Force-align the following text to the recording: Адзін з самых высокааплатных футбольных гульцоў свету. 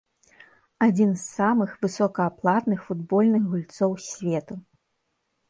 Адзін 0.85 1.11
з 1.15 1.21
самых 1.39 1.75
высокааплатных 1.83 2.79
футбольных 2.89 3.43
гульцоў 3.53 3.91
свету. 4.09 4.61